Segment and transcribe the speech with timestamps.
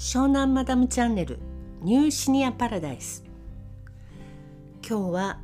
[0.00, 1.38] 湘南マダムチャンネル
[1.82, 3.22] ニューシニアパラダイス。
[4.82, 5.40] 今日は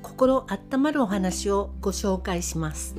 [0.00, 2.96] 心温まるお話をご紹介します。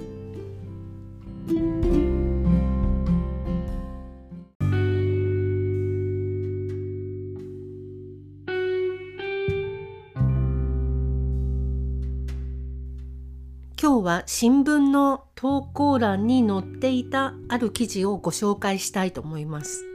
[13.82, 19.93] 今日は新聞の投稿欄に載っていたある記事をご紹介したいと思います。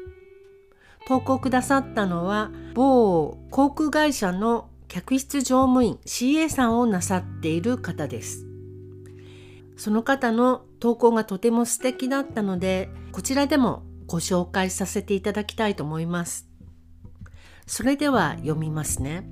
[1.08, 8.46] 投稿くださったのは某航空会社の客室乗務員 CA さんをなさっている方です。
[9.78, 16.46] その方の投稿がとても素敵だったのでこちらでもご紹介させていただきたいと思います。
[17.66, 19.26] それでは読みますね。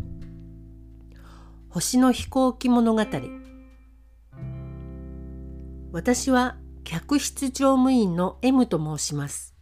[1.68, 3.04] 星の飛行機物語。
[5.92, 9.55] 私は客室乗務員の M と申します。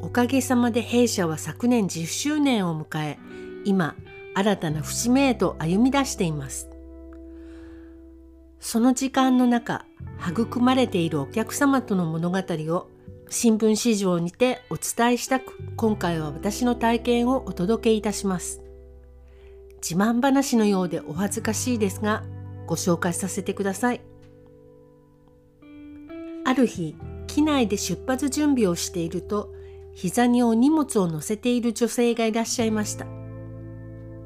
[0.00, 3.18] おかげさまで弊社は昨年10周年を迎え、
[3.64, 3.96] 今、
[4.34, 6.70] 新たな節目へと歩み出しています。
[8.60, 9.84] その時間の中、
[10.20, 12.88] 育まれているお客様との物語を
[13.30, 18.62] 新聞市場にてお伝えしたく、今回は私の体験をお届けいたします。
[19.82, 22.24] 自慢話のようでお恥ずかしいですが、
[22.66, 24.00] ご紹介させてください。
[26.44, 29.52] ある日、機内で出発準備をしていると、
[30.00, 33.04] 膝にお荷物を乗せている女性がいらっしゃいました。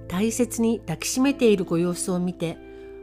[0.06, 2.58] 大切に抱きしめているご様子を見て、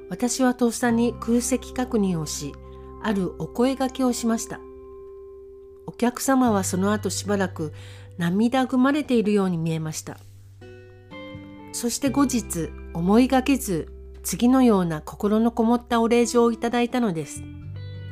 [0.07, 2.53] 私はとっさに空席確認をし、
[3.01, 4.59] あるお声がけをしました。
[5.87, 7.73] お客様はその後しばらく
[8.19, 10.19] 涙ぐまれているように見えました。
[11.71, 17.41] そして後日思いがけず次のような心のこもったお礼状をいただいたのです。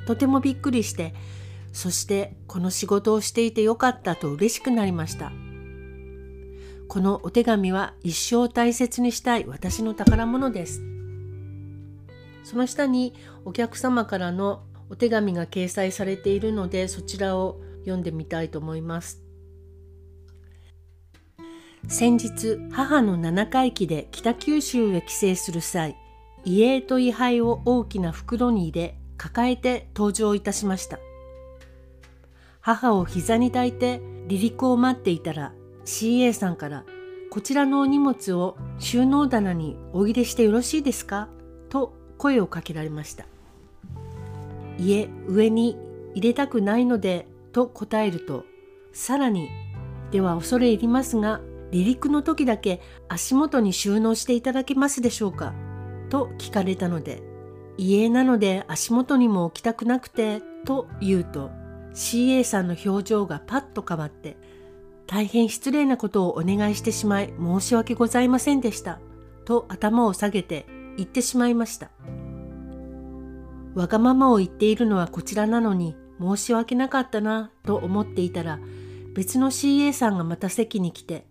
[0.08, 1.14] とてもびっくりして
[1.78, 5.32] そしてこの仕事をしていてよかったと嬉しくなりました。
[6.88, 10.82] このお手紙は一生大切にしたい私の宝物です。
[12.44, 13.14] その下に
[13.46, 19.22] お客様からのお手紙が掲載されているのでそちらを読んでみたいと思います。
[21.88, 25.96] 先日母の七回忌で北九州へ帰省する際
[26.44, 30.98] 遺影と位牌を大きな袋に入れ抱えて登場いたしました
[32.68, 35.54] 母を膝に抱いて離陸を待っていたら
[35.86, 36.84] CA さんから
[37.32, 41.30] こちらのお荷物を収納棚にお入れしてよろしいですか？
[41.70, 43.24] と声をかけられました。
[44.78, 45.78] いえ、上に
[46.14, 48.44] 入れたくないのでと答えると、
[48.92, 49.48] さらに、
[50.12, 51.40] では恐れ入りますが、
[51.72, 55.54] 離陸の時だけ足元に収納していただけますでしょうか？
[56.10, 57.24] と聞かれたので、
[57.78, 61.50] 家なので足元にも置きたくなくてと言うと、
[61.98, 64.38] CA さんの表情がパッと変わって
[65.08, 69.00] 大変失礼なことをお願いしてしまい申し訳ございませんでした
[69.46, 71.90] と頭を下げて言ってしまいました。
[73.74, 78.60] わがままを言っているのはこちらなのに申し訳なかったなと思っていたら
[79.14, 81.26] 別の CA さんがまた席に来て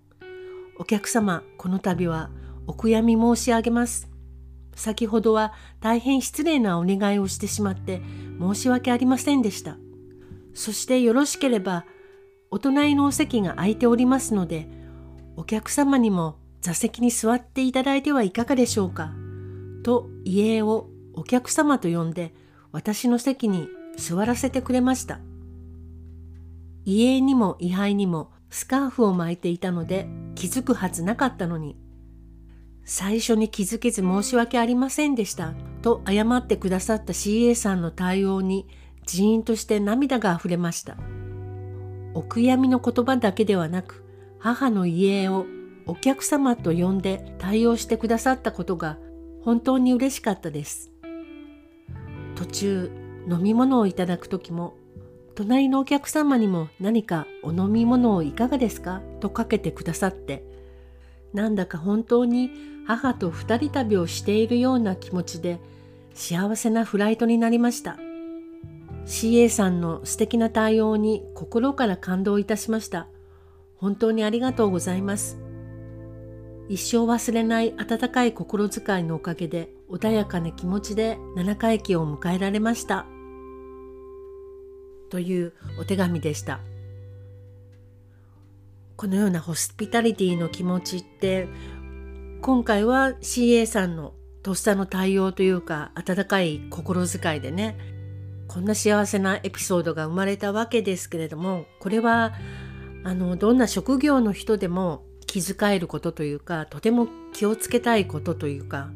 [0.78, 2.30] お客様この度は
[2.66, 4.08] お悔やみ申し上げます。
[4.74, 8.02] 先ほどは大変失礼なお願いをしてしまって
[8.40, 9.78] 申し訳ありませんでした。
[10.56, 11.84] そしてよろしければ
[12.50, 14.68] お隣のお席が空いておりますので
[15.36, 19.12] お客様にも座席に座っていただいてはいかがでしょうか
[19.84, 22.34] と遺影をお客様と呼んで
[22.72, 25.20] 私の席に座らせてくれました。
[26.86, 30.06] 遺影にも位牌にもスカーフを巻いていたので
[30.36, 31.76] 気づくはずなかったのに
[32.84, 38.68] 最初に気づけず申し訳ありませんでしたと謝ってくださった CA さんの対応に
[39.06, 40.96] ジーンとして涙が溢れました。
[42.14, 44.04] お悔やみの言葉だけではなく、
[44.38, 45.46] 母の遺影を
[45.86, 48.98] お客様と呼んで対応してくださったことが
[49.42, 50.90] 本当に嬉しかったです。
[52.34, 52.90] 途中、
[53.30, 54.74] 飲み物をいただく時も、
[55.34, 59.02] 隣のお客様にも何かお飲み物をいかがですか？
[59.20, 60.42] とかけてくださって、
[61.32, 62.50] なんだか本当に
[62.86, 65.60] 母と二人旅をしているような気持ちで
[66.14, 67.98] 幸せなフライトになりました。
[69.06, 73.06] CA さんの素敵な対応に心から感動いたしました。
[73.76, 75.38] 本当にありがとうございます。
[76.68, 83.06] 一生忘れない温かい心遣いのおかげで穏やかな気持ちで七回忌を迎えられました。
[85.08, 86.58] というお手紙でした。
[88.96, 91.48] このようなホスピタリティの気持ちって
[92.40, 97.95] 今回は CA さんのとっさの対応というか温かい心遣いでね
[98.48, 102.34] こんな幸せなエピソードが生まれたわけですけれどもこれは
[103.04, 108.90] あのどんな職業の人でも気遣えることというかとても気をつけたいことというか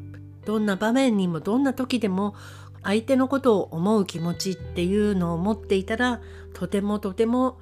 [0.45, 2.35] どんな場面にもどんな時でも
[2.83, 6.21] 相手のことを思う気持ちっていうのを持っていたら
[6.53, 7.59] とてもとても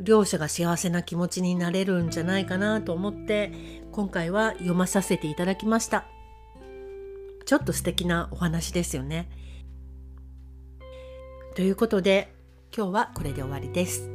[0.00, 3.52] 両者が幸せな気持ちになれるんじゃないかなと思って
[3.92, 6.06] 今回は読まさせていただきました。
[7.44, 9.28] ちょっと素敵なお話ですよね。
[11.54, 12.34] ということで
[12.76, 14.13] 今日はこれで終わりです。